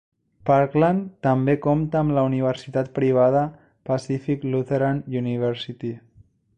Parkland 0.49 1.03
també 1.27 1.55
compta 1.65 1.99
amb 1.99 2.15
la 2.19 2.23
universitat 2.31 2.91
privada 2.97 3.45
Pacific 3.93 4.51
Lutheran 4.55 5.07
University. 5.23 5.97